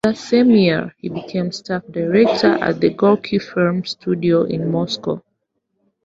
That 0.03 0.17
same 0.17 0.49
year, 0.55 0.95
he 0.97 1.09
became 1.09 1.51
staff 1.51 1.83
director 1.91 2.53
at 2.53 2.81
the 2.81 2.89
Gorky 2.89 3.37
Film 3.37 3.85
Studio 3.85 4.45
in 4.45 4.71
Moscow. 4.71 5.21